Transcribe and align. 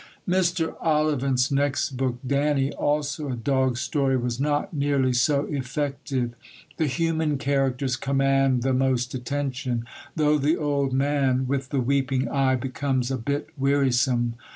Mr. 0.27 0.73
Ollivant's 0.81 1.51
next 1.51 1.91
book, 1.91 2.17
Danny, 2.25 2.71
also 2.71 3.29
a 3.29 3.35
dog 3.35 3.77
story, 3.77 4.17
was 4.17 4.39
not 4.39 4.73
nearly 4.73 5.13
so 5.13 5.45
effective. 5.45 6.33
The 6.77 6.87
human 6.87 7.37
characters 7.37 7.97
command 7.97 8.63
the 8.63 8.73
most 8.73 9.13
attention, 9.13 9.85
though 10.15 10.39
the 10.39 10.57
old 10.57 10.91
man 10.91 11.45
with 11.45 11.69
the 11.69 11.81
weeping 11.81 12.27
eye 12.29 12.55
becomes 12.55 13.11
a 13.11 13.17
bit 13.19 13.49
wearisome. 13.57 14.33